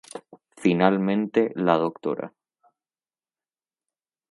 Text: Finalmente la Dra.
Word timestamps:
Finalmente 0.61 1.51
la 1.53 1.77
Dra. 1.77 2.33